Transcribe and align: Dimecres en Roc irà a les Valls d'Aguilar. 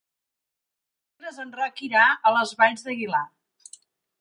Dimecres 1.19 1.37
en 1.45 1.53
Roc 1.59 1.83
irà 1.89 2.07
a 2.31 2.35
les 2.39 2.55
Valls 2.63 2.87
d'Aguilar. 2.89 3.25